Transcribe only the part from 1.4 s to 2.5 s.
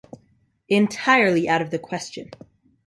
out of the question.